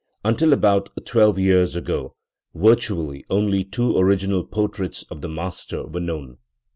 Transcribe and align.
Until 0.25 0.51
about 0.51 0.89
twelve 1.05 1.37
years 1.37 1.75
ago, 1.75 2.15
virtually 2.55 3.23
only 3.29 3.63
two 3.63 3.95
original 3.95 4.43
portraits 4.43 5.03
of 5.11 5.21
the 5.21 5.29
master 5.29 5.85
were 5.85 6.01
known. 6.01 6.39